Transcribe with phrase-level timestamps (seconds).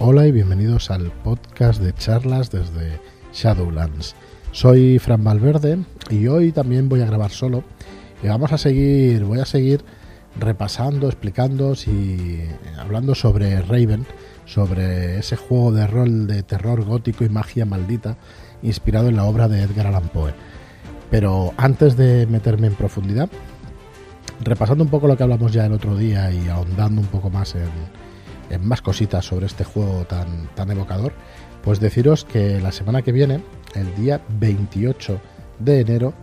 [0.00, 3.00] Hola y bienvenidos al podcast de charlas desde
[3.32, 4.14] Shadowlands.
[4.52, 7.64] Soy Fran Valverde y hoy también voy a grabar solo
[8.22, 9.84] y vamos a seguir, voy a seguir
[10.38, 12.42] repasando, explicando y
[12.78, 14.06] hablando sobre Raven,
[14.44, 18.18] sobre ese juego de rol de terror gótico y magia maldita
[18.62, 20.32] inspirado en la obra de Edgar Allan Poe.
[21.10, 23.28] Pero antes de meterme en profundidad,
[24.44, 27.56] repasando un poco lo que hablamos ya el otro día y ahondando un poco más
[27.56, 27.68] en,
[28.60, 31.12] más cositas sobre este juego tan, tan evocador,
[31.62, 33.42] pues deciros que la semana que viene,
[33.74, 35.20] el día 28
[35.58, 36.14] de enero,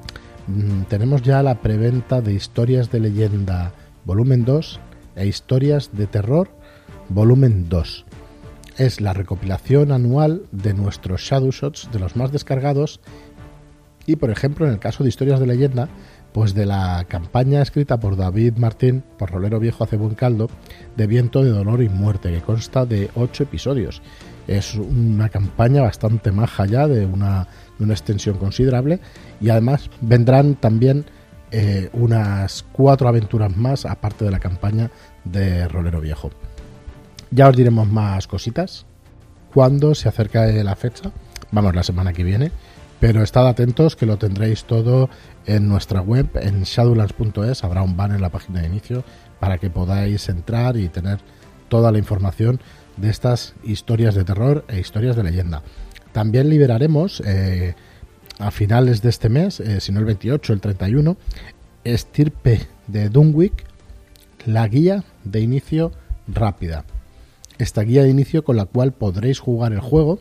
[0.47, 3.73] mm, tenemos ya la preventa de Historias de Leyenda
[4.05, 4.79] volumen 2
[5.15, 6.49] e Historias de Terror
[7.09, 8.05] volumen 2.
[8.77, 12.99] Es la recopilación anual de nuestros Shadow Shots, de los más descargados,
[14.05, 15.89] y por ejemplo en el caso de Historias de Leyenda,
[16.35, 20.49] pues de la campaña escrita por David Martín, por Rolero Viejo hace buen caldo,
[20.97, 24.01] de Viento de Dolor y Muerte, que consta de 8 episodios.
[24.45, 27.47] Es una campaña bastante maja ya, de una,
[27.79, 28.99] de una extensión considerable,
[29.39, 31.05] y además vendrán también
[31.51, 34.91] eh, unas cuatro aventuras más, aparte de la campaña
[35.23, 36.31] de Rolero Viejo.
[37.31, 38.85] Ya os diremos más cositas
[39.53, 41.13] cuando se acerca la fecha,
[41.53, 42.51] vamos, la semana que viene,
[42.99, 45.09] pero estad atentos que lo tendréis todo
[45.45, 49.03] en nuestra web, en shadowlands.es, habrá un banner en la página de inicio
[49.39, 51.19] para que podáis entrar y tener
[51.69, 52.59] toda la información
[52.97, 55.61] de estas historias de terror e historias de leyenda.
[56.11, 57.75] También liberaremos eh,
[58.39, 61.17] a finales de este mes, eh, si no el 28, el 31,
[61.83, 63.65] Estirpe de Dunwick,
[64.45, 65.91] la guía de inicio
[66.27, 66.85] rápida.
[67.57, 70.19] Esta guía de inicio con la cual podréis jugar el juego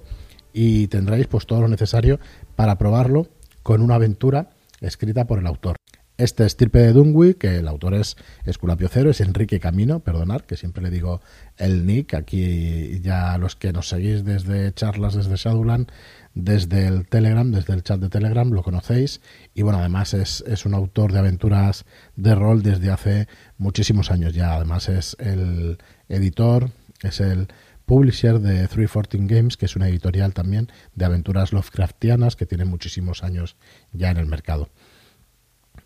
[0.53, 2.21] y tendréis pues todo lo necesario
[2.55, 3.29] para probarlo
[3.63, 5.77] con una aventura escrita por el autor.
[6.17, 10.57] Este estirpe de Dunwick, que el autor es Esculapio Cero, es Enrique Camino, perdonar, que
[10.57, 11.21] siempre le digo
[11.57, 15.91] el nick, aquí ya los que nos seguís desde charlas desde Shadowland
[16.35, 19.21] desde el Telegram, desde el chat de Telegram, lo conocéis.
[19.55, 21.85] Y bueno, además es, es, un autor de aventuras
[22.17, 24.55] de rol desde hace muchísimos años ya.
[24.55, 25.79] Además es el
[26.09, 26.71] editor,
[27.03, 27.49] es el
[27.87, 33.23] publisher de 314 Games, que es una editorial también de aventuras Lovecraftianas que tiene muchísimos
[33.23, 33.57] años
[33.93, 34.69] ya en el mercado.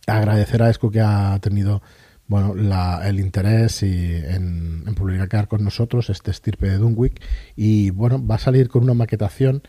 [0.07, 1.83] Agradecer a Esco que ha tenido
[2.27, 2.55] bueno,
[3.03, 7.23] el interés y en, publicar con nosotros este estirpe de Dunwick
[7.57, 9.63] y bueno, va a salir con una maquetación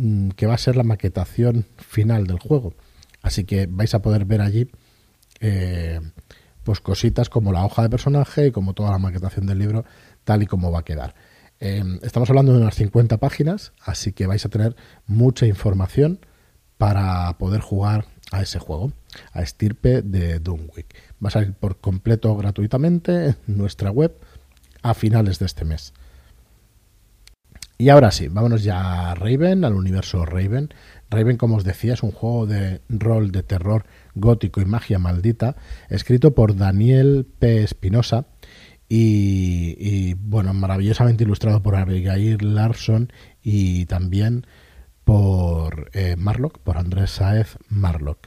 [0.00, 2.72] Mm, que va a ser la maquetación final del juego.
[3.22, 4.70] Así que vais a poder ver allí
[5.40, 6.00] eh,
[6.64, 9.84] pues cositas como la hoja de personaje y como toda la maquetación del libro
[10.24, 11.14] tal y como va a quedar.
[11.60, 14.74] Eh, estamos hablando de unas 50 páginas, así que vais a tener
[15.06, 16.20] mucha información
[16.78, 18.92] para poder jugar a ese juego,
[19.32, 20.94] a Estirpe de Dunwick.
[21.22, 24.16] Va a salir por completo gratuitamente en nuestra web
[24.82, 25.92] a finales de este mes.
[27.76, 30.68] Y ahora sí, vámonos ya a Raven, al universo Raven.
[31.10, 33.84] Raven, como os decía, es un juego de rol de terror
[34.14, 35.56] gótico y magia maldita,
[35.88, 37.62] escrito por Daniel P.
[37.62, 38.26] Espinosa
[38.92, 44.46] y, bueno, maravillosamente ilustrado por Abigail Larson y también
[45.04, 48.26] por eh, Marlock, por Andrés Saez Marlock.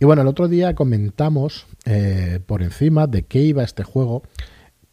[0.00, 4.24] Y bueno, el otro día comentamos eh, por encima de qué iba este juego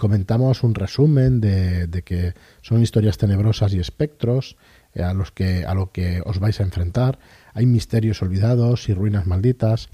[0.02, 2.34] comentamos un resumen de, que
[2.64, 4.58] son historias tenebrosas y espectros
[4.96, 7.20] eh, a, los que, a lo que os vais a enfrentar.
[7.54, 9.90] Hay misterios olvidados y ruinas malditas.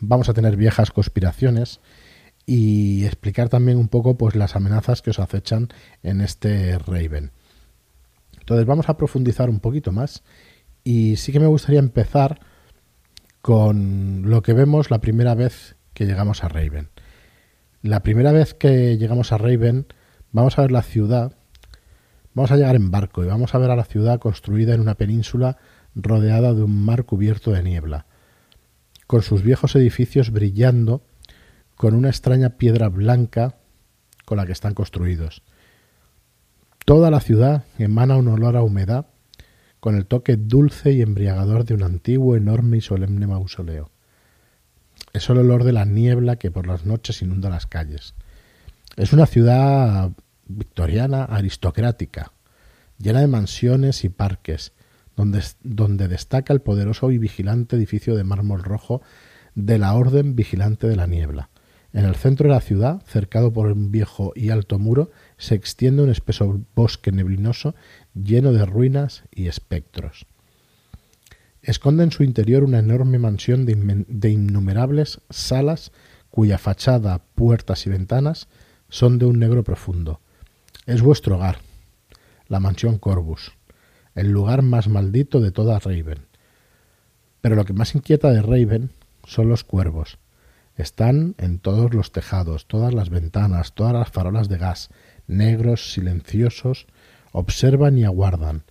[0.00, 1.80] Vamos a tener viejas conspiraciones
[2.50, 5.68] y explicar también un poco pues las amenazas que os acechan
[6.02, 7.30] en este Raven.
[8.40, 10.22] Entonces vamos a profundizar un poquito más
[10.82, 12.40] y sí que me gustaría empezar
[13.42, 16.88] con lo que vemos la primera vez que llegamos a Raven.
[17.82, 19.84] La primera vez que llegamos a Raven,
[20.32, 21.36] vamos a ver la ciudad,
[22.32, 24.94] vamos a llegar en barco y vamos a ver a la ciudad construida en una
[24.94, 25.58] península
[25.94, 28.06] rodeada de un mar cubierto de niebla,
[29.06, 31.02] con sus viejos edificios brillando
[31.78, 33.54] con una extraña piedra blanca
[34.26, 35.42] con la que están construidos.
[36.84, 39.06] Toda la ciudad emana un olor a humedad
[39.80, 43.90] con el toque dulce y embriagador de un antiguo, enorme y solemne mausoleo
[45.12, 48.14] es el olor de la niebla que por las noches inunda las calles.
[48.96, 50.12] Es una ciudad
[50.46, 52.32] victoriana aristocrática,
[52.98, 54.72] llena de mansiones y parques,
[55.16, 59.02] donde, donde destaca el poderoso y vigilante edificio de mármol rojo
[59.54, 61.50] de la Orden Vigilante de la Niebla.
[61.98, 66.02] En el centro de la ciudad, cercado por un viejo y alto muro, se extiende
[66.02, 67.74] un espeso bosque neblinoso
[68.14, 70.26] lleno de ruinas y espectros
[71.70, 75.92] esconde en su interior una enorme mansión de, innumerables salas
[76.30, 78.48] cuya fachada, puertas y ventanas
[78.88, 80.20] son de un negro profundo.
[80.86, 81.58] Es vuestro hogar,
[82.46, 83.52] la mansión Corvus,
[84.14, 86.26] el lugar más maldito de toda Raven.
[87.42, 88.90] Pero lo que más inquieta de Raven
[89.26, 90.16] son los cuervos.
[90.78, 94.90] Están en todos los tejados, todas las ventanas, todas las farolas de gas,
[95.26, 96.86] negros, silenciosos,
[97.32, 98.62] observan y aguardan,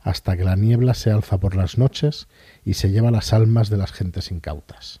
[0.00, 2.28] hasta que la niebla se alza por las noches
[2.64, 5.00] y se lleva las almas de las gentes incautas.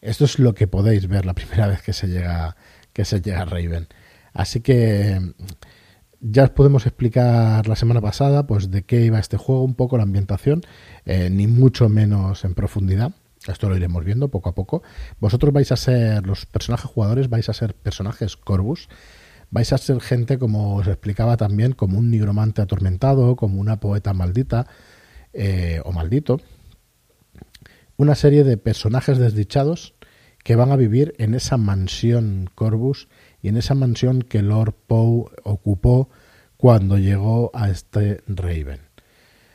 [0.00, 2.56] Esto es lo que podéis ver la primera vez que se llega,
[2.92, 3.88] que se llega a Raven.
[4.32, 5.34] Así que
[6.20, 9.96] ya os podemos explicar la semana pasada pues de qué iba este juego, un poco
[9.96, 10.62] la ambientación,
[11.04, 13.12] eh, ni mucho menos en profundidad.
[13.48, 14.82] Esto lo iremos viendo poco a poco.
[15.18, 18.88] Vosotros vais a ser, los personajes jugadores, vais a ser personajes Corvus.
[19.50, 24.14] Vais a ser gente, como os explicaba también, como un nigromante atormentado, como una poeta
[24.14, 24.66] maldita
[25.32, 26.40] eh, o maldito.
[27.96, 29.94] Una serie de personajes desdichados
[30.42, 33.08] que van a vivir en esa mansión Corvus
[33.42, 36.08] y en esa mansión que Lord Poe ocupó
[36.56, 38.80] cuando llegó a este Raven.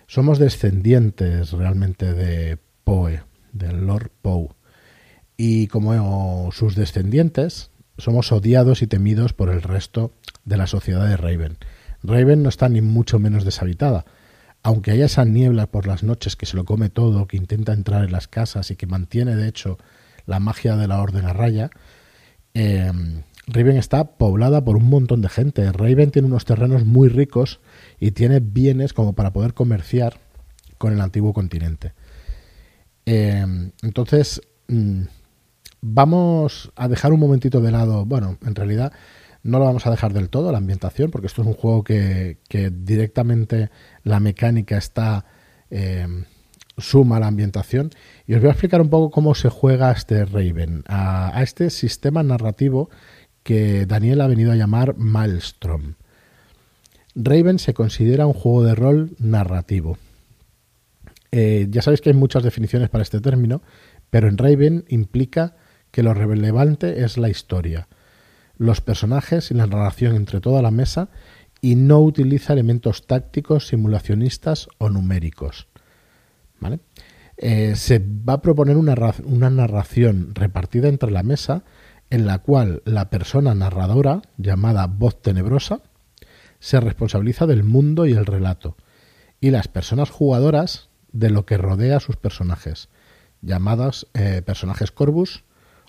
[0.07, 3.23] Somos descendientes realmente de Poe,
[3.57, 4.49] del Lord Poe,
[5.37, 10.11] y como sus descendientes, somos odiados y temidos por el resto
[10.45, 11.57] de la sociedad de Raven.
[12.03, 14.05] Raven no está ni mucho menos deshabitada.
[14.63, 18.03] Aunque haya esa niebla por las noches que se lo come todo, que intenta entrar
[18.03, 19.77] en las casas y que mantiene de hecho
[20.25, 21.69] la magia de la orden a raya,
[22.53, 22.91] eh,
[23.47, 25.71] Raven está poblada por un montón de gente.
[25.71, 27.59] Raven tiene unos terrenos muy ricos
[27.99, 30.19] y tiene bienes como para poder comerciar
[30.77, 31.93] con el antiguo continente.
[33.07, 35.03] Eh, entonces, mm,
[35.81, 38.91] vamos a dejar un momentito de lado, bueno, en realidad
[39.43, 42.37] no lo vamos a dejar del todo, la ambientación, porque esto es un juego que,
[42.71, 43.71] directamente
[44.03, 45.25] la mecánica está...
[45.71, 46.05] Eh,
[46.79, 47.89] suma la ambientación
[48.27, 52.21] y os voy a explicar un poco cómo se juega este Raven, a este sistema
[52.21, 52.91] narrativo
[53.41, 55.95] que Daniel ha venido a llamar Maelstrom.
[57.15, 59.97] Raven se considera un juego de rol narrativo.
[61.31, 63.61] Eh, ya sabéis que hay muchas definiciones para este término,
[64.09, 65.55] pero en Raven implica
[65.91, 67.87] que lo relevante es la historia,
[68.57, 71.09] los personajes y la narración entre toda la mesa
[71.61, 75.67] y no utiliza elementos tácticos, simulacionistas o numéricos.
[77.37, 81.63] Eh, se va a proponer una narración repartida entre la mesa
[82.09, 85.81] en la cual la persona narradora, llamada voz tenebrosa,
[86.59, 88.77] se responsabiliza del mundo y el relato,
[89.39, 92.89] y las personas jugadoras de lo que rodea a sus personajes,
[93.41, 95.43] llamadas eh, personajes Corvus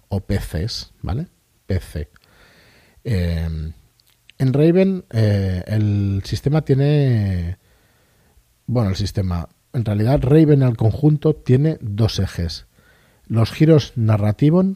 [0.08, 1.28] o PCs, ¿vale?
[1.66, 2.10] PC.
[3.04, 3.72] Eh,
[4.38, 7.58] en Raven eh, el sistema tiene...
[8.66, 9.48] Bueno, el sistema...
[9.72, 12.68] En realidad Raven al conjunto tiene dos ejes
[13.28, 14.66] los giros narrativos,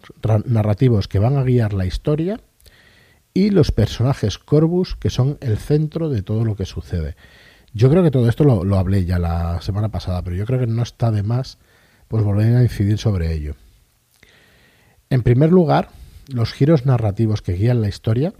[0.44, 2.40] narrativos que van a guiar la historia
[3.34, 7.16] y los personajes Corvus que son el centro de todo lo que sucede.
[7.74, 10.66] Yo creo que todo esto lo, hablé ya la semana pasada, pero yo creo que
[10.66, 11.58] no está de más
[12.08, 13.54] pues volver a incidir sobre ello.
[15.08, 15.88] En primer lugar,
[16.28, 18.34] los giros narrativos que guían la historia.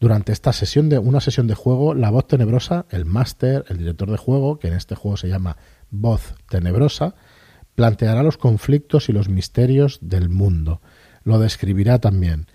[0.00, 4.08] Durante esta sesión de una sesión de juego, la voz tenebrosa, el máster, el director
[4.08, 5.56] de juego, que en este juego se llama
[5.90, 7.16] voz tenebrosa,
[7.74, 10.80] planteará los conflictos y los misterios del mundo,
[11.24, 12.46] lo describirá también,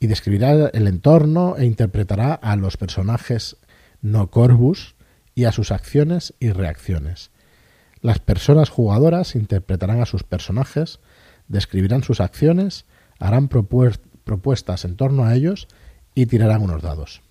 [0.00, 3.56] y describirá el entorno e interpretará a los personajes
[4.02, 4.96] no Corvus
[5.40, 7.30] y a sus acciones y reacciones.
[8.02, 11.00] Las personas jugadoras interpretarán a sus personajes,
[11.48, 12.84] describirán sus acciones,
[13.18, 15.66] harán propuestas en torno a ellos
[16.14, 17.22] y tirarán unos dados.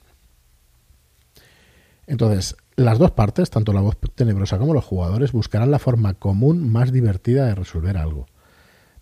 [2.07, 6.67] Entonces, las dos partes, tanto la voz tenebrosa como los jugadores, buscarán la forma común
[6.67, 8.25] más divertida de resolver algo.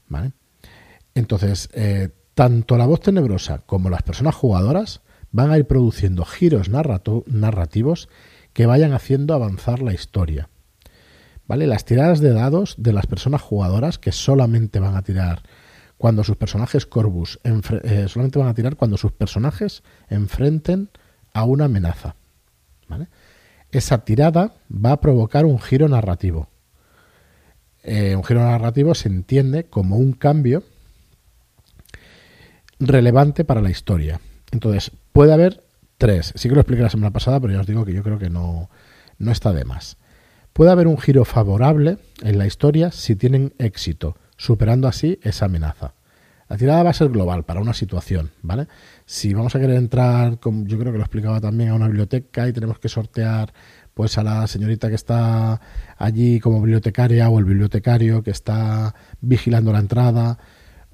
[0.10, 0.34] ¿Vale?
[1.16, 5.00] Entonces, eh, tanto la voz tenebrosa como las personas jugadoras
[5.32, 8.10] van a ir produciendo giros narrativos
[8.58, 10.50] que vayan haciendo avanzar la historia.
[11.46, 11.68] ¿Vale?
[11.68, 15.44] Las tiradas de dados de las personas jugadoras que solamente van a tirar
[15.96, 20.90] cuando sus personajes Corvus eh, solamente van a tirar cuando sus personajes enfrenten
[21.36, 22.16] a una amenaza.
[22.90, 23.10] ¿Vale?
[23.72, 26.50] esa tirada va a provocar un giro narrativo.
[27.84, 30.64] Eh, un giro narrativo se entiende como un cambio
[32.80, 34.20] relevante para la historia.
[34.52, 35.67] Entonces, puede haber
[35.98, 36.34] tres.
[36.36, 38.30] Sí que lo expliqué la semana pasada, pero ya os digo que yo creo que
[38.30, 38.70] no,
[39.18, 39.98] no está de más.
[40.54, 45.94] Puede haber un giro favorable en la historia si tienen éxito, superando así esa amenaza.
[46.50, 48.68] La tirada va a ser global para una situación, ¿vale?
[49.06, 52.48] Si vamos a querer entrar, como yo creo que lo explicaba también, a una biblioteca
[52.48, 53.54] y tenemos que sortear
[53.94, 55.60] pues a la señorita que está
[55.98, 60.38] allí como bibliotecaria o el bibliotecario que está vigilando la entrada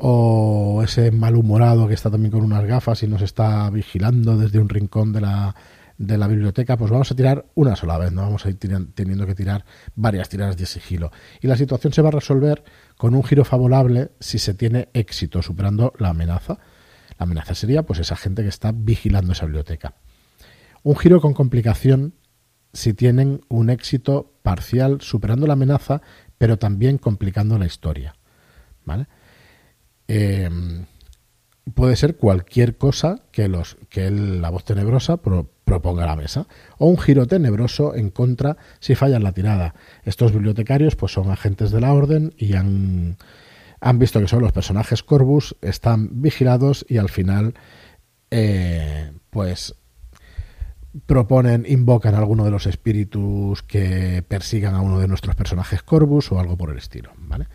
[0.05, 4.67] o ese malhumorado que está también con unas gafas y nos está vigilando desde un
[4.67, 5.55] rincón de la
[5.97, 9.25] de la biblioteca, pues vamos a tirar una sola vez, no vamos a ir teniendo
[9.25, 9.63] que tirar
[9.95, 11.11] varias tiradas de sigilo.
[11.39, 12.65] Y la situación se va a resolver
[12.97, 16.57] con un giro favorable si se tiene éxito superando la amenaza.
[17.17, 19.93] La amenaza sería pues esa gente que está vigilando esa biblioteca.
[20.81, 22.15] Un giro con complicación
[22.73, 26.01] si tienen un éxito parcial superando la amenaza,
[26.37, 28.15] pero también complicando la historia.
[28.83, 29.07] ¿Vale?
[30.07, 30.49] Eh,
[31.73, 36.47] puede ser cualquier cosa que, los, que la voz tenebrosa proponga a la mesa.
[36.77, 39.75] O un giro tenebroso en contra si falla la tirada.
[40.03, 43.17] Estos bibliotecarios pues son agentes de la orden y han,
[43.79, 47.53] han visto que son los personajes Corvus, están vigilados y al final
[48.31, 49.75] eh, pues
[51.05, 56.31] proponen, invocan a alguno de los espíritus que persigan a uno de nuestros personajes Corvus
[56.31, 57.11] o algo por el estilo.
[57.17, 57.47] ¿vale?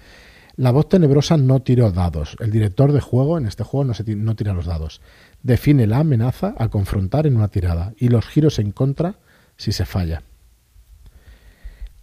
[0.59, 2.37] La voz tenebrosa no tiró dados.
[2.41, 5.01] El director de juego en este juego no, tira los dados.
[5.41, 9.15] Define la amenaza a confrontar en una tirada y los giros en contra
[9.57, 10.25] si se falla.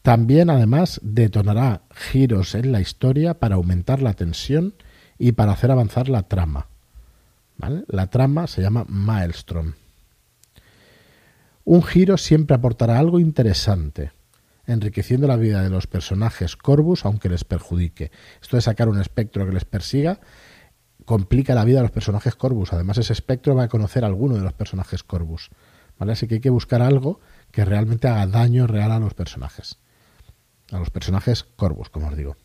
[0.03, 4.73] También, además, detonará giros en la historia para aumentar la tensión
[5.19, 6.67] y para hacer avanzar la trama.
[7.87, 9.73] La trama se llama Maelstrom.
[11.65, 14.11] Un giro siempre aportará algo interesante
[14.67, 18.11] enriqueciendo la vida de los personajes Corvus, aunque les perjudique.
[18.41, 20.19] Esto de sacar un espectro que les persiga
[21.05, 22.73] complica la vida de los personajes Corvus.
[22.73, 25.49] Además, ese espectro va a conocer a alguno de los personajes Corvus.
[25.99, 26.13] ¿vale?
[26.13, 27.19] Así que hay que buscar algo
[27.51, 29.77] que realmente haga daño real a los personajes.
[30.71, 32.35] A los personajes Corvus, como os digo.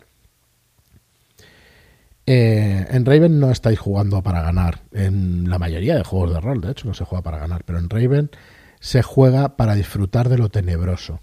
[2.27, 4.83] Eh, en Raven no estáis jugando para ganar.
[4.93, 7.65] En la mayoría de juegos de rol, de hecho, no se juega para ganar.
[7.65, 8.31] Pero en Raven
[8.79, 11.21] se juega para disfrutar de lo tenebroso.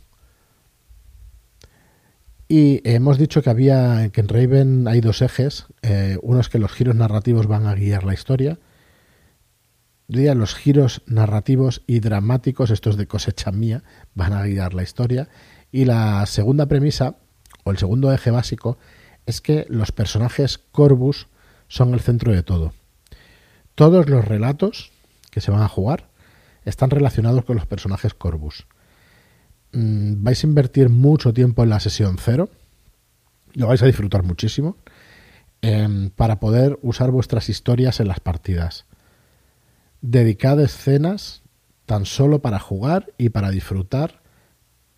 [2.48, 5.66] Y hemos dicho que había que en Raven hay dos ejes.
[5.82, 8.58] Eh, uno es que los giros narrativos van a guiar la historia.
[10.08, 13.84] Diría los giros narrativos y dramáticos, estos de cosecha mía,
[14.16, 15.28] van a guiar la historia.
[15.72, 17.18] Y la segunda premisa,
[17.66, 18.78] o el segundo eje básico,
[19.26, 21.28] es que los personajes Corvus
[21.68, 22.74] son el centro de todo.
[23.76, 24.94] Todos los relatos
[25.32, 26.08] que se van a jugar
[26.64, 28.66] están relacionados con los personajes Corvus.
[29.78, 32.50] Mm, vais a invertir mucho tiempo en la sesión cero,
[33.54, 34.76] lo vais a disfrutar muchísimo,
[35.62, 38.88] em, para poder usar vuestras historias en las partidas.
[40.02, 41.44] Dedicad escenas
[41.86, 44.24] tan solo para jugar y para disfrutar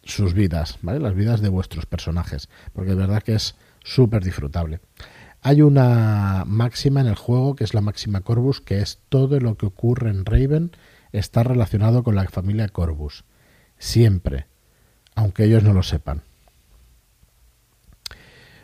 [0.04, 1.00] sus vidas, ¿vale?
[1.00, 4.80] Las vidas de vuestros personajes, porque de verdad que es súper disfrutable.
[5.42, 9.58] Hay una máxima en el juego que es la máxima Corvus, que es todo lo
[9.58, 10.72] que ocurre en Raven
[11.12, 13.26] está relacionado con la familia Corvus.
[13.78, 14.48] Siempre
[15.20, 16.22] aunque ellos no lo sepan.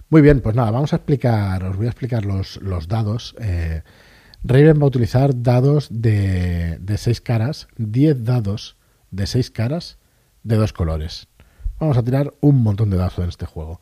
[0.09, 3.35] Muy bien, pues nada, vamos a explicar, os voy a explicar los, dados.
[3.41, 3.83] Eh,
[4.41, 8.77] Raven va a utilizar dados de, de seis caras, 10 dados
[9.11, 9.97] de seis caras
[10.43, 11.27] de dos colores.
[11.77, 13.81] Vamos a tirar un montón de dados en este juego.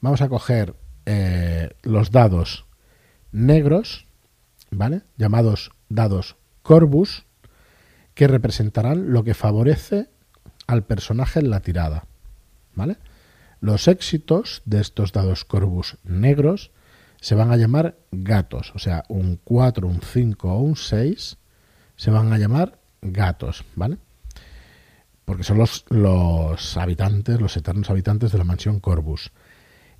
[0.00, 0.76] Vamos a coger
[1.06, 2.66] eh, los dados
[3.32, 4.06] negros,
[4.70, 5.02] ¿vale?
[5.16, 7.24] Llamados dados Corvus,
[8.14, 10.08] que representarán lo que favorece
[10.68, 12.04] al personaje en la tirada.
[12.74, 12.96] ¿Vale?
[13.60, 16.72] Los éxitos de estos dados Corvus negros
[17.20, 21.38] se van a llamar gatos, o sea, un 4, un 5 o un 6
[21.94, 23.98] se van a llamar gatos, ¿vale?
[25.24, 29.30] Porque son los, habitantes, los eternos habitantes de la mansión Corvus.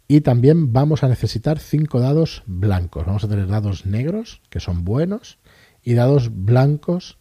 [0.09, 3.07] Y también vamos a necesitar 5 dados blancos.
[3.07, 5.39] Vamos a tener dados negros, que son buenos,
[5.85, 7.19] y dados blancos,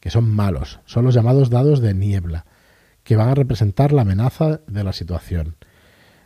[0.00, 0.80] que son malos.
[0.86, 2.46] Son los llamados dados de niebla
[3.04, 5.56] que van a representar la amenaza de la situación.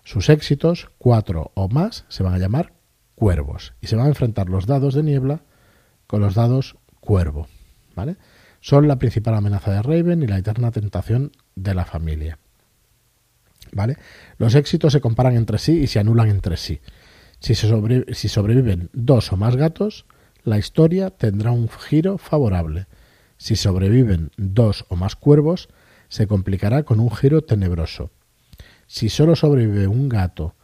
[0.04, 2.74] Sus éxitos, cuatro o más, se van a llamar
[3.14, 5.42] cuervos y se van a enfrentar los dados de niebla
[6.06, 7.48] con los dados cuervo.
[7.94, 8.16] ¿vale?
[8.60, 12.38] Son la principal amenaza de Raven y la eterna tentación de la familia.
[13.72, 13.96] ¿Vale?
[14.38, 16.80] Los éxitos se comparan entre sí y se anulan entre sí.
[17.40, 20.06] Si, si sobreviven dos o más gatos,
[20.44, 22.86] la historia tendrá un giro favorable.
[23.36, 25.68] Si sobreviven dos o más cuervos,
[26.08, 28.10] se complicará con un giro tenebroso.
[28.86, 30.54] Si solo sobrevive un gato,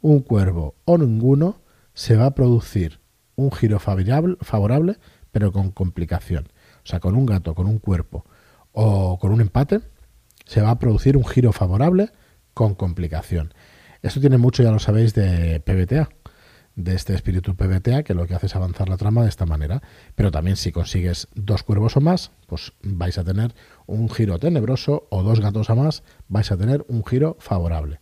[0.00, 1.60] un cuervo o ninguno,
[1.94, 3.00] se va a producir
[3.36, 4.98] un giro favorable,
[5.30, 6.48] pero con complicación.
[6.84, 8.24] O sea, con un gato, con un cuerpo
[8.72, 9.80] o con un empate,
[10.44, 12.10] se va a producir un giro favorable
[12.54, 13.54] con complicación.
[14.02, 16.08] Esto tiene mucho, ya lo sabéis, de PBTA
[16.74, 19.82] de este espíritu PBTA que lo que hace es avanzar la trama de esta manera.
[20.14, 23.54] Pero también si consigues dos cuervos o más, pues vais a tener
[23.86, 28.00] un giro tenebroso o dos gatos o más, vais a tener un giro favorable.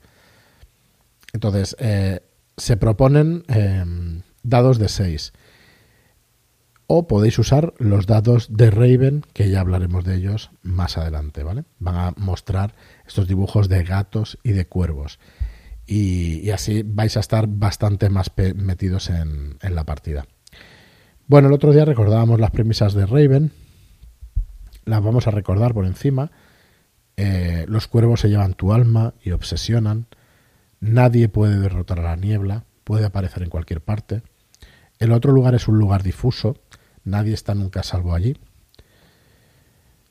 [1.32, 2.20] Entonces, eh,
[2.56, 5.32] se proponen em, dados de 6.
[6.86, 11.64] O podéis usar los dados de Raven, que ya hablaremos de ellos más adelante, ¿vale?
[11.78, 12.74] Van a mostrar
[13.06, 15.20] estos dibujos de gatos y de cuervos.
[15.92, 20.24] Y, así vais a estar bastante más metidos en, la partida.
[21.26, 23.50] Bueno, el otro día recordábamos las premisas de Raven.
[24.84, 26.30] Las vamos a recordar por encima.
[27.16, 30.06] Eh, los cuervos se llevan tu alma y obsesionan.
[30.78, 32.64] Nadie puede derrotar a la niebla.
[32.84, 34.22] Puede aparecer en cualquier parte.
[35.00, 36.56] El otro lugar es un lugar difuso
[37.04, 38.36] Nadie está nunca salvo allí.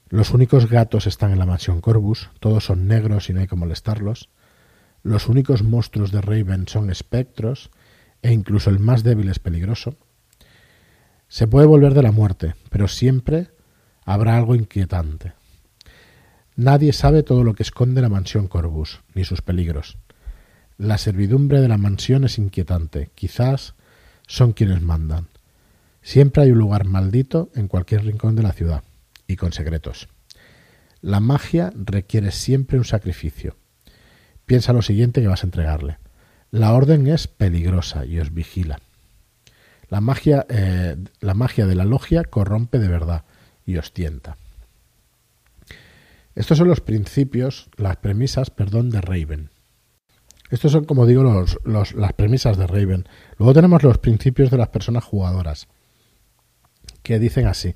[0.10, 3.56] Los únicos gatos están en la mansión Corvus, todos son negros y no hay que
[3.56, 4.30] molestarlos.
[5.04, 7.72] Los únicos monstruos de Raven son espectros,
[8.22, 9.96] e incluso el más débil es peligroso.
[11.28, 13.50] Se puede volver de la muerte, pero siempre
[14.04, 15.34] habrá algo inquietante.
[16.56, 19.98] Nadie sabe todo lo que esconde la mansión Corvus, ni sus peligros.
[20.78, 23.76] La servidumbre de la mansión es inquietante, quizás
[24.28, 25.28] son quienes mandan.
[26.02, 28.84] Siempre hay un lugar maldito en cualquier rincón de la ciudad,
[29.28, 30.10] y con secretos.
[31.02, 33.56] La magia requiere siempre un sacrificio.
[34.50, 36.00] Piensa lo siguiente que vas a entregarle.
[36.50, 38.80] La orden es peligrosa y os vigila.
[39.90, 43.26] La magia, eh, la magia de la logia corrompe de verdad
[43.68, 44.38] y os tienta.
[46.34, 49.52] Estos son los principios, las premisas, perdón, de Raven.
[50.50, 53.08] Estos son, como digo, las premisas de Raven.
[53.38, 55.68] Luego tenemos los principios de las personas jugadoras
[57.04, 57.76] que dicen así.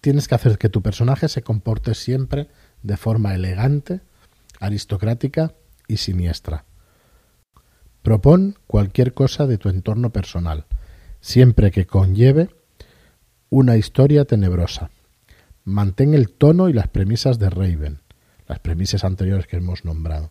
[0.00, 2.48] Tienes que hacer que tu personaje se comporte siempre
[2.82, 4.00] de forma elegante,
[4.62, 5.54] aristocrática
[5.88, 6.64] y siniestra.
[8.02, 10.66] Propón cualquier cosa de tu entorno personal,
[11.20, 12.48] siempre que conlleve
[13.50, 14.90] una historia tenebrosa.
[15.64, 18.00] Mantén el tono y las premisas de Raven,
[18.46, 20.30] las premisas anteriores que hemos nombrado.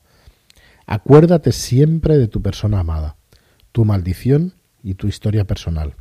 [0.85, 3.17] Acuérdate siempre de tu persona amada,
[3.71, 5.95] tu maldición y tu historia personal.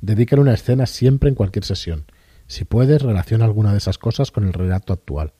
[0.00, 2.06] Dedícale una escena siempre en cualquier sesión.
[2.46, 5.32] Si puedes, relaciona alguna de esas cosas con el relato actual.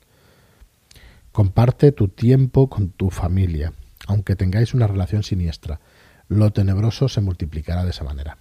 [1.35, 3.73] Comparte tu tiempo con tu familia,
[4.07, 5.81] aunque tengáis una relación siniestra.
[6.29, 8.39] Lo tenebroso se multiplicará de esa manera.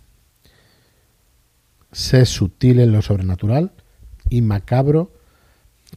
[1.91, 3.71] Sé sutil en lo sobrenatural
[4.29, 5.11] y macabro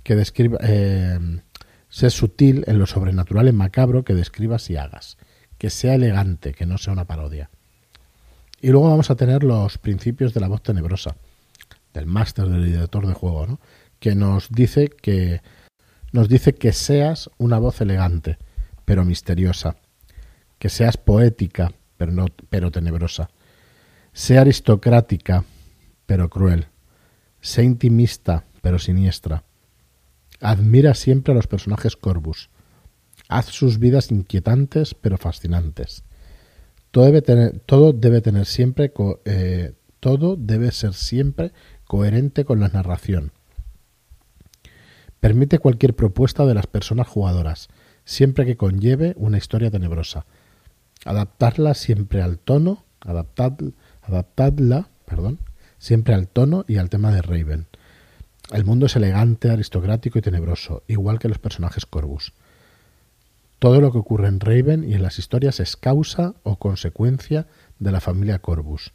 [0.05, 0.57] que describa.
[0.63, 1.19] Eh,
[1.91, 5.19] sé sutil en lo sobrenatural y macabro que describas y hagas.
[5.59, 7.51] Que sea elegante, que no sea una parodia.
[8.63, 11.15] Y luego vamos a tener los principios de la voz tenebrosa,
[11.93, 13.61] del máster, del director de juego, ¿no?
[14.01, 15.43] que nos dice que
[16.17, 18.39] nos dice que seas una voz elegante,
[18.87, 19.77] pero misteriosa,
[20.59, 23.29] que seas poética, pero pero tenebrosa,
[24.15, 25.45] sea aristocrática,
[26.07, 26.69] pero cruel,
[27.43, 29.45] sea intimista, pero siniestra.
[30.41, 32.49] Admira siempre a los personajes Corvus.
[33.29, 36.03] Haz sus vidas inquietantes, pero fascinantes.
[36.93, 38.91] Todo debe tener, todo debe tener siempre,
[39.27, 41.53] eh, todo debe ser siempre
[41.85, 43.33] coherente con la narración.
[45.21, 47.69] Permite cualquier propuesta de las personas jugadoras,
[48.05, 50.27] siempre que conlleve una historia tenebrosa.
[51.05, 53.53] Adaptarla siempre al tono, adaptad,
[54.03, 55.41] adaptadla, perdón,
[55.79, 57.67] siempre al tono y al tema de Raven.
[58.53, 62.33] El mundo es elegante, aristocrático y tenebroso, igual que los personajes Corvus.
[63.59, 67.47] Todo lo que ocurre en Raven y en las historias es causa o consecuencia
[67.79, 68.93] de la familia Corvus.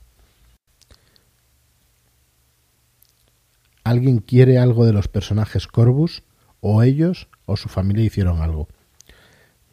[3.92, 6.24] Alguien quiere algo de los personajes Corvus,
[6.62, 8.70] o ellos o su familia hicieron algo.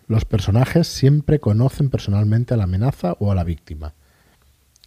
[0.08, 3.94] Los personajes siempre conocen personalmente a la amenaza o a la víctima.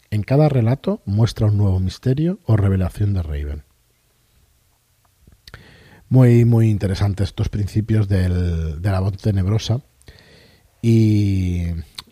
[0.10, 3.64] En cada relato muestra un nuevo misterio o revelación de Raven.
[6.10, 8.28] Muy, muy interesantes estos principios de
[8.82, 9.80] la voz tenebrosa
[10.82, 11.68] y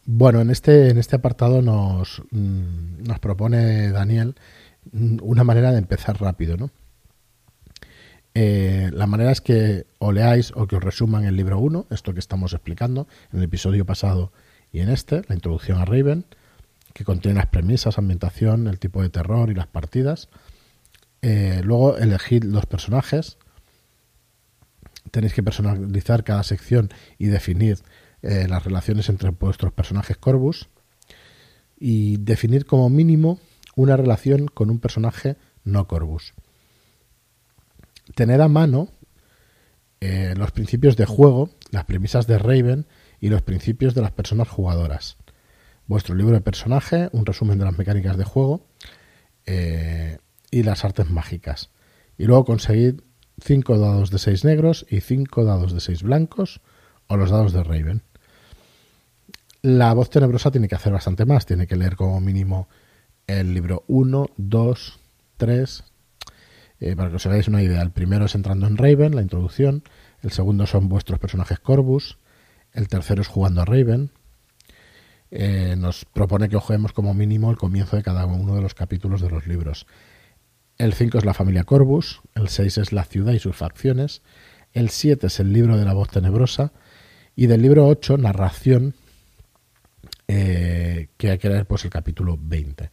[0.06, 4.36] bueno, en este, en este apartado nos, mm, nos propone Daniel
[4.94, 6.72] una manera de empezar rápido, ¿no?
[8.42, 12.14] Eh, la manera es que o leáis o que os resuman el libro 1, esto
[12.14, 14.32] que estamos explicando en el episodio pasado
[14.72, 16.24] y en este, la introducción a Raven,
[16.94, 20.30] que contiene las premisas, ambientación, el tipo de terror y las partidas.
[21.22, 23.38] Eh, luego elegid los personajes.
[25.12, 27.80] Tenéis que personalizar cada sección y definir
[28.22, 30.70] eh, las relaciones entre vuestros personajes Corvus
[31.78, 33.38] y definir como mínimo
[33.76, 36.34] una relación con un personaje no Corvus.
[38.20, 38.90] Tener a mano
[40.02, 42.86] eh, los principios de juego, las premisas de Raven
[43.22, 45.16] y los principios de las personas jugadoras.
[45.88, 48.68] Vuestro libro de personaje, un resumen de las mecánicas de juego
[49.46, 50.18] eh,
[50.52, 51.70] y las artes mágicas.
[52.18, 53.06] Y luego conseguir
[53.42, 56.60] 5 dados de 6 negros y 5 dados de 6 blancos
[57.08, 58.04] o los dados de Raven.
[59.62, 62.68] La voz tenebrosa tiene que hacer bastante más, tiene que leer como mínimo
[63.28, 65.00] el libro 1, 2,
[65.38, 65.84] 3,
[66.96, 67.82] para que os hagáis una idea.
[67.82, 69.84] El primero es entrando en Raven, la introducción.
[70.22, 72.18] El segundo son vuestros personajes Corvus.
[72.74, 74.12] El tercero es jugando a Raven.
[75.32, 79.22] Eh, nos propone que juguemos como mínimo el comienzo de cada uno de los capítulos
[79.22, 79.86] de los libros.
[80.78, 82.22] El 5 es la familia Corvus.
[82.36, 84.22] El 6 es la ciudad y sus facciones.
[84.74, 86.72] El 7 es el libro de la voz tenebrosa.
[87.36, 88.96] Y del libro 8, narración,
[90.28, 92.90] eh, que hay que leer pues el capítulo 20.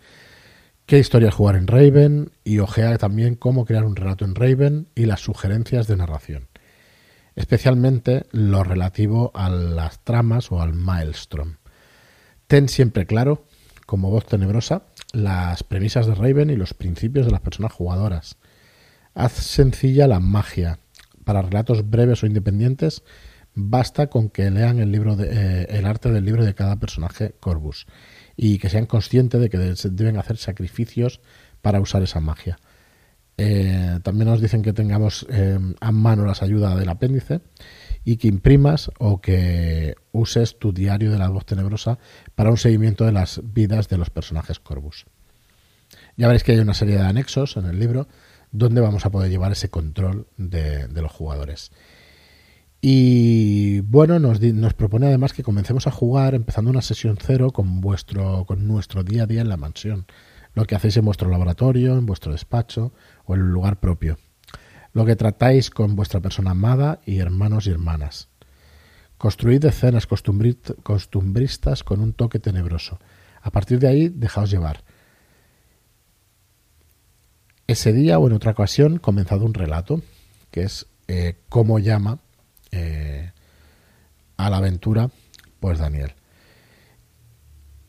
[0.86, 2.30] ¿Qué historias jugar en Raven?
[2.44, 6.46] Y ojea también cómo crear un relato en Raven y las sugerencias de narración.
[7.34, 11.56] Especialmente lo relativo a las tramas o al maelstrom.
[12.46, 13.46] Ten siempre claro,
[13.84, 18.36] como voz tenebrosa, las premisas de Raven y los principios de las personas jugadoras.
[19.12, 20.78] Haz sencilla la magia.
[21.24, 23.02] Para relatos breves o independientes,
[23.56, 27.34] basta con que lean el, libro de, eh, el arte del libro de cada personaje
[27.40, 27.88] Corvus
[28.36, 31.20] y que sean conscientes de que deben hacer sacrificios
[31.62, 32.58] para usar esa magia.
[33.38, 37.40] Eh, también nos dicen que tengamos eh, a mano las ayudas del apéndice
[38.04, 41.98] y que imprimas o que uses tu diario de la voz tenebrosa
[42.34, 45.06] para un seguimiento de las vidas de los personajes Corvus.
[46.16, 48.08] Ya veréis que hay una serie de anexos en el libro
[48.52, 51.72] donde vamos a poder llevar ese control de los jugadores.
[52.88, 54.38] Y bueno, nos,
[54.74, 59.24] propone además que comencemos a jugar empezando una sesión cero con, vuestro, con nuestro día
[59.24, 60.06] a día en la mansión.
[60.54, 62.92] Lo que hacéis en vuestro laboratorio, en vuestro despacho
[63.24, 64.18] o en el lugar propio.
[64.92, 68.28] Lo que tratáis con vuestra persona amada y hermanos y hermanas.
[69.18, 73.00] Construid escenas costumbristas con un toque tenebroso.
[73.42, 74.84] A partir de ahí, dejaos llevar.
[77.66, 80.02] Ese día o en otra ocasión, comenzado un relato,
[80.52, 82.20] que es eh, cómo llama
[82.76, 83.32] eh,
[84.36, 85.10] a la aventura,
[85.60, 86.12] pues Daniel.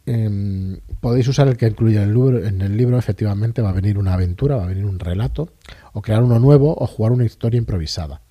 [0.05, 2.43] Em, podéis usar el que incluye el libro.
[2.43, 5.49] En el libro efectivamente va a venir una aventura, va a venir un relato,
[5.93, 8.21] o crear uno nuevo, o jugar una historia improvisada.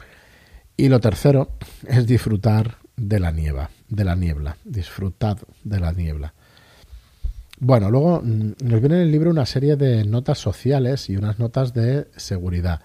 [0.77, 1.51] Y lo tercero
[1.87, 6.33] es disfrutar de la niebla, de la niebla, disfrutad de la niebla.
[7.59, 11.39] Bueno, luego mm, nos viene en el libro una serie de notas sociales y unas
[11.39, 12.81] notas de seguridad.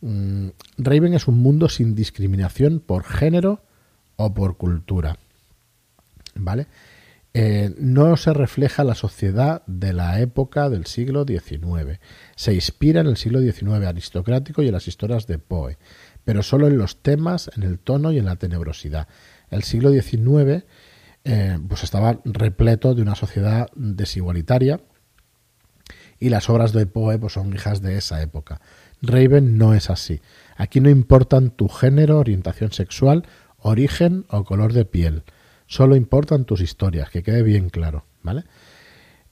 [0.00, 3.62] Mm, Raven es un mundo sin discriminación por género
[4.16, 5.18] o por cultura.
[6.34, 6.66] ¿Vale?
[7.38, 12.00] Eh, no se refleja la sociedad de la época del siglo XIX.
[12.34, 15.76] Se inspira en el siglo XIX aristocrático y en las historias de Poe,
[16.24, 19.06] pero solo en los temas, en el tono y en la tenebrosidad.
[19.50, 20.64] El siglo XIX
[21.24, 24.80] eh, pues estaba repleto de una sociedad desigualitaria
[26.18, 28.62] y las obras de Poe pues, son hijas de esa época.
[29.06, 30.20] Raven no es así.
[30.56, 33.24] Aquí no importan tu género, orientación sexual,
[33.58, 35.22] origen o color de piel.
[35.66, 38.44] Solo importan tus historias, que quede bien claro, ¿vale?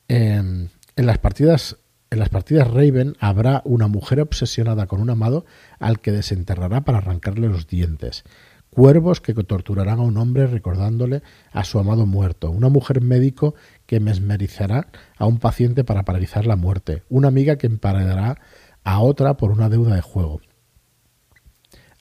[0.09, 1.77] Em, en las partidas
[2.15, 5.45] en las partidas Raven habrá una mujer obsesionada con un amado
[5.81, 8.23] al que desenterrará para arrancarle los dientes.
[8.71, 12.53] Cuervos que torturarán a un hombre recordándole a su amado muerto.
[12.53, 13.57] Una mujer médico
[13.87, 17.03] que mesmerizará a un paciente para paralizar la muerte.
[17.09, 18.39] Una amiga que emparedará
[18.85, 20.41] a otra por una deuda de juego.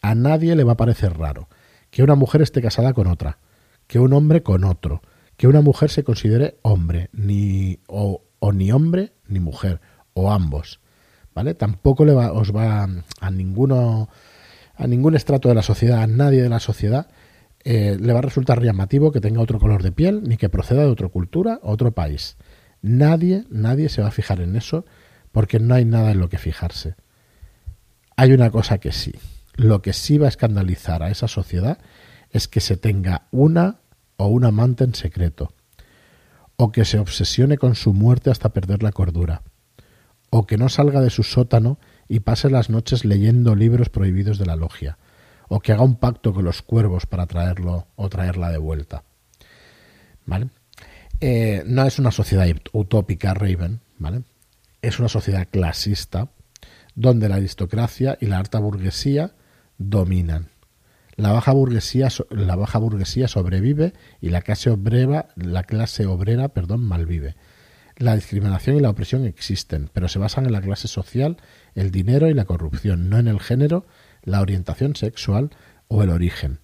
[0.02, 1.48] A nadie le va a parecer raro
[1.89, 3.39] que una mujer esté casada con otra,
[3.88, 5.02] que un hombre con otro,
[5.38, 8.22] que una mujer se considere hombre, ni o,
[8.54, 9.80] ni hombre ni mujer,
[10.13, 10.82] o ambos.
[11.34, 11.56] ¿Vale?
[11.56, 12.88] Tampoco le va, os va
[13.19, 14.10] a ninguno
[14.76, 17.08] a ningún estrato de la sociedad, a nadie de la sociedad,
[17.63, 20.82] eh, le va a resultar llamativo que tenga otro color de piel, ni que proceda
[20.82, 22.38] de otra cultura, otro país.
[22.82, 24.86] Nadie, nadie se va a fijar en eso
[25.34, 26.96] porque no hay nada en lo que fijarse.
[28.15, 29.13] Hay una cosa que sí.
[29.56, 31.80] Lo que sí va a escandalizar a esa sociedad
[32.30, 33.80] es que se tenga una
[34.15, 35.54] o un amante en secreto,
[36.56, 39.41] o que se obsesione con su muerte hasta perder la cordura,
[40.30, 44.46] o que no salga de su sótano y pase las noches leyendo libros prohibidos de
[44.46, 45.00] la logia,
[45.50, 49.04] o que haga un pacto con los cuervos para traerlo o traerla de vuelta.
[50.26, 50.50] ¿Vale?
[51.19, 54.24] Eh, no es una sociedad utópica, Raven, ¿vale?
[54.84, 56.30] Es una sociedad clasista
[56.93, 59.32] donde la aristocracia y la alta burguesía
[59.80, 60.50] dominan.
[61.15, 66.84] La baja burguesía, la baja burguesía sobrevive y la clase obrera, la clase obrera perdón,
[66.86, 67.36] malvive.
[67.98, 71.38] La discriminación y la opresión existen, pero se basan en la clase social,
[71.76, 73.86] el dinero y la corrupción, no en el género,
[74.24, 75.52] la orientación sexual
[75.88, 76.60] o el origen.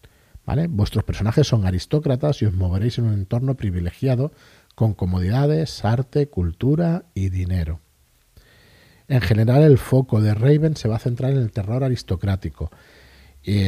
[0.69, 4.32] Vuestros personajes son aristócratas y os moveréis en un entorno privilegiado
[4.73, 7.82] con comodidades, arte, cultura y dinero.
[9.10, 12.72] En general, el foco de Raven se va a centrar en el terror aristocrático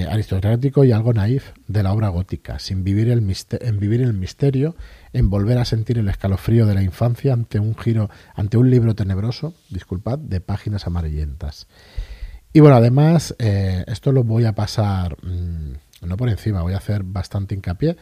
[0.10, 3.20] aristocrático y algo naif de la obra gótica, sin vivir el
[3.52, 4.76] en vivir el misterio,
[5.14, 8.96] en volver a sentir el escalofrío de la infancia ante un giro, ante un libro
[8.96, 11.68] tenebroso, disculpad, de páginas amarillentas.
[12.54, 16.78] Y bueno, además, eh, esto lo voy a pasar, mm, no por encima, voy a
[16.78, 17.96] hacer bastante hincapié,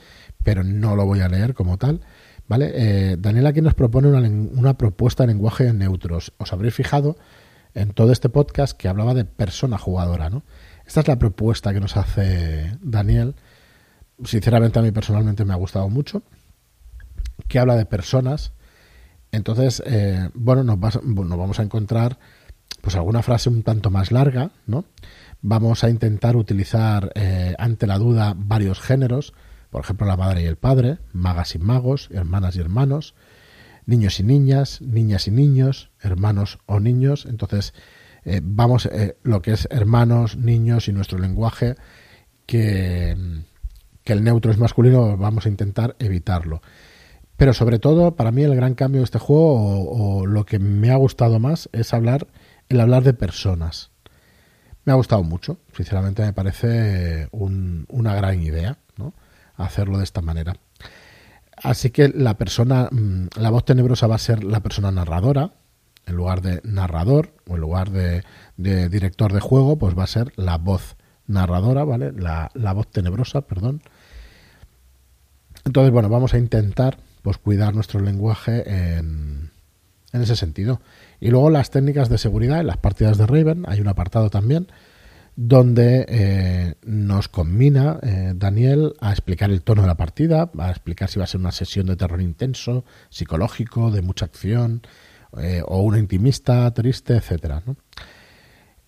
[0.43, 2.01] pero no lo voy a leer como tal.
[2.49, 2.71] ¿Vale?
[2.73, 6.33] Eh, Daniel aquí nos propone una, una propuesta de lenguaje neutros.
[6.39, 7.15] Os habréis fijado
[7.75, 10.43] en todo este podcast que hablaba de persona jugadora, ¿no?
[10.85, 13.35] Esta es la propuesta que nos hace Daniel.
[14.23, 16.23] Sinceramente a mí personalmente me ha gustado mucho.
[17.47, 18.51] Que habla de personas.
[19.31, 22.17] Entonces, eh, bueno, nos, vamos a encontrar
[22.81, 24.85] pues alguna frase un tanto más larga, ¿no?
[25.43, 29.33] Vamos a intentar utilizar eh, ante la duda varios géneros,
[29.69, 33.15] por ejemplo la madre y el padre, magas y magos, hermanas y hermanos,
[33.85, 37.25] niños y niñas, niñas y niños, hermanos o niños.
[37.25, 37.73] Entonces,
[38.25, 41.75] eh, vamos, eh, lo que es hermanos, niños y nuestro lenguaje,
[42.45, 43.15] que,
[44.03, 46.61] que el neutro es masculino, vamos a intentar evitarlo.
[47.39, 50.91] Pero sobre todo, para mí el gran cambio de este juego, o, lo que me
[50.91, 52.27] ha gustado más, es hablar,
[52.67, 53.91] el hablar de personas.
[54.83, 58.79] Me ha gustado mucho, sinceramente me parece una gran idea.
[59.59, 60.55] Hacerlo de esta manera.
[61.61, 65.51] Así que la persona, mm, la voz tenebrosa va a ser la persona narradora,
[66.05, 68.23] en lugar de narrador o en lugar de,
[68.57, 70.95] director de juego, pues va a ser la voz
[71.27, 72.11] narradora, ¿vale?
[72.13, 73.81] La, voz tenebrosa, perdón.
[75.65, 79.51] Entonces, bueno, vamos a intentar pues cuidar nuestro lenguaje en,
[80.13, 80.81] en ese sentido.
[81.19, 84.67] Y luego las técnicas de seguridad en las partidas de Raven, hay un apartado también
[85.41, 91.09] donde eh, nos combina eh, Daniel a explicar el tono de la partida, a explicar
[91.09, 94.81] si va a ser una sesión de terror intenso, psicológico, de mucha acción,
[95.37, 97.21] eh, o una intimista, triste.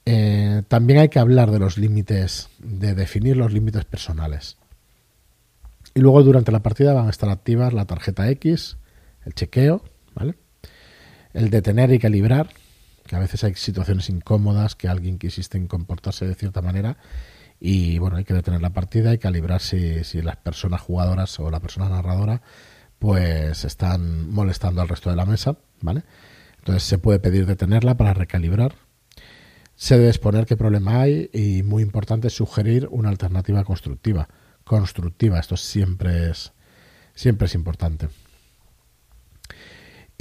[0.05, 4.57] Eh, también hay que hablar de los límites, de definir los límites personales.
[5.95, 8.75] Y luego durante la partida van a estar activas la tarjeta X,
[9.23, 10.35] el chequeo, ¿vale?
[11.33, 12.49] El detener y calibrar,
[13.11, 16.95] que a veces hay situaciones incómodas que alguien quisiste en comportarse de cierta manera
[17.59, 21.51] y bueno, hay que detener la partida y calibrar si, si las personas jugadoras o
[21.51, 22.41] la persona narradora
[22.99, 26.03] pues están molestando al resto de la mesa, ¿vale?
[26.59, 28.75] Entonces se puede pedir detenerla para recalibrar.
[29.75, 34.29] Se debe exponer qué problema hay y muy importante sugerir una alternativa constructiva.
[34.63, 36.53] Constructiva, esto siempre es
[37.13, 38.07] siempre es importante.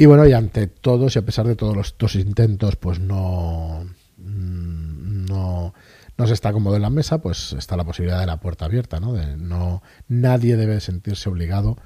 [0.01, 3.85] Y bueno, y ante todos y a pesar de todos los dos intentos, pues no
[4.17, 5.75] no
[6.17, 8.99] no se está cómodo en la mesa, pues está la posibilidad de la puerta abierta,
[8.99, 9.13] ¿no?
[9.13, 11.77] De no nadie debe sentirse obligado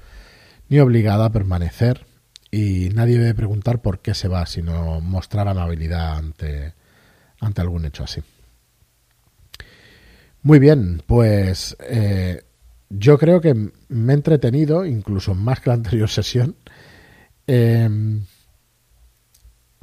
[0.69, 2.05] ni obligada a permanecer
[2.51, 6.73] y nadie debe preguntar por qué se va, sino mostrar amabilidad ante,
[7.41, 8.21] ante algún hecho así.
[10.41, 12.43] Muy bien, pues eh,
[12.89, 16.55] yo creo que me he entretenido, incluso más que la anterior sesión.
[17.47, 18.25] Em,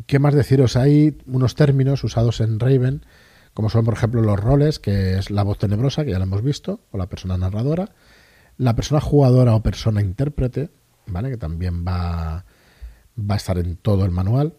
[0.07, 0.77] ¿Qué más deciros?
[0.77, 3.07] Hay unos términos usados en Raven,
[3.55, 6.43] como son, por ejemplo, los roles, que es la voz tenebrosa, que ya lo hemos
[6.43, 7.95] visto, o la persona narradora,
[8.59, 10.71] la persona jugadora o persona intérprete,
[11.07, 11.31] ¿vale?
[11.31, 12.45] Que también va
[13.19, 14.55] va a estar en todo el manual.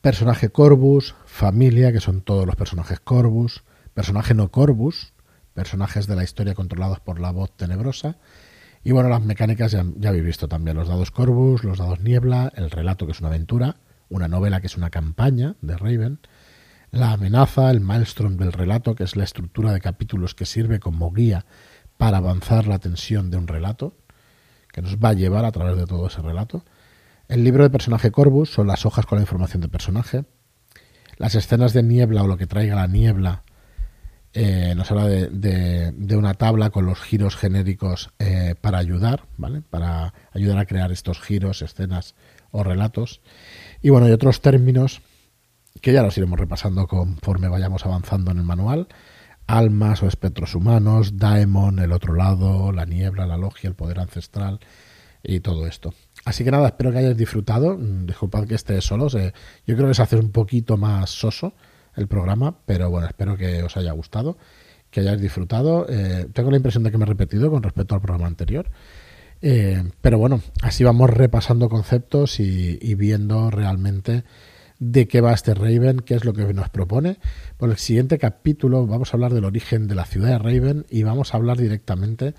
[0.00, 5.12] Personaje Corvus, familia, que son todos los personajes Corvus, personaje no Corvus,
[5.54, 8.16] personajes de la historia controlados por la voz tenebrosa.
[8.88, 12.70] Y bueno, las mecánicas ya, habéis visto también, los dados Corvus, los dados Niebla, el
[12.70, 13.76] relato que es una aventura,
[14.08, 16.20] una novela que es una campaña de Raven,
[16.90, 21.12] la amenaza, el maelstrom del relato, que es la estructura de capítulos que sirve como
[21.12, 21.44] guía
[21.98, 23.94] para avanzar la tensión de un relato,
[24.72, 26.64] que nos va a llevar a través de todo ese relato.
[27.28, 30.24] El libro de personaje Corvus son las hojas con la información de personaje.
[31.18, 33.42] Las escenas de niebla o lo que traiga la niebla
[34.40, 39.62] eh, nos habla de, de, una tabla con los giros genéricos eh, para ayudar, ¿vale?
[39.62, 42.14] Para ayudar a crear estos giros, escenas
[42.52, 43.20] o relatos.
[43.82, 45.00] Y bueno, hay otros términos
[45.82, 48.86] que ya los iremos repasando conforme vayamos avanzando en el manual
[49.48, 54.60] almas o espectros humanos, Daemon, el otro lado, la niebla, la logia, el poder ancestral
[55.24, 55.94] y todo esto.
[56.24, 57.76] Así que nada, espero que hayáis disfrutado.
[57.76, 59.08] Mm, disculpad que esté solo.
[59.08, 59.30] yo
[59.64, 61.54] creo que se hace un poquito más soso
[61.98, 64.38] el programa, pero bueno, espero que os haya gustado,
[64.90, 65.86] que hayáis disfrutado.
[65.88, 68.70] Eh, tengo la impresión de que me he repetido con respecto al programa anterior.
[69.42, 74.24] Eh, pero bueno, así vamos repasando conceptos y viendo realmente
[74.78, 77.18] de qué va este Raven, qué es lo que nos propone.
[77.56, 81.02] Por el siguiente capítulo vamos a hablar del origen de la ciudad de Raven y
[81.02, 82.34] vamos a hablar directamente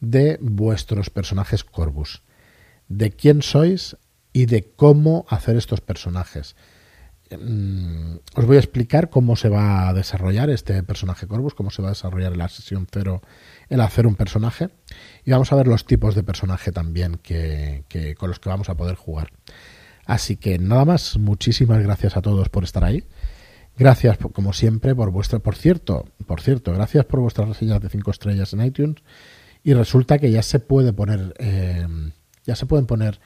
[0.00, 2.22] de vuestros personajes Corvus,
[2.88, 3.96] de quién sois
[4.32, 6.56] y de cómo hacer estos personajes.
[7.30, 11.82] Mm, os voy a explicar cómo se va a desarrollar este personaje Corvus, cómo se
[11.82, 13.22] va a desarrollar en la sesión cero
[13.68, 14.70] el hacer un personaje.
[15.24, 17.84] Y vamos a ver los tipos de personaje también que,
[18.18, 19.30] con los que vamos a poder jugar.
[20.06, 23.04] Así que nada más, muchísimas gracias a todos por estar ahí.
[23.76, 25.38] Gracias, como siempre, por vuestra.
[25.38, 29.02] Por cierto, por cierto, gracias por vuestras reseñas de 5 estrellas en iTunes.
[29.64, 31.34] Y resulta que ya se puede poner.
[31.38, 31.86] Eh,
[32.44, 33.20] ya se pueden poner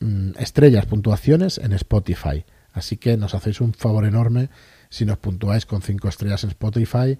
[0.00, 2.44] mm, estrellas, puntuaciones en Spotify.
[2.78, 4.50] Así que nos hacéis un favor enorme
[4.90, 7.18] si nos puntuáis con 5 estrellas en Spotify,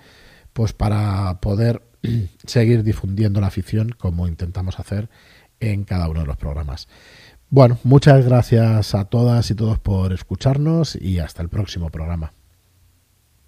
[0.53, 1.83] pues para poder
[2.47, 5.11] seguir difundiendo la afición como intentamos hacer
[5.61, 6.89] en cada uno de los programas.
[7.51, 12.33] Bueno, muchas gracias a todas y todos por escucharnos y hasta el próximo programa.